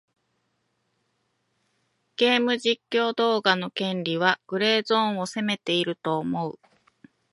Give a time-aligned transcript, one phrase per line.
[2.17, 6.57] ゲーム実況動画の権利はグレーゾーンを攻めていると思う。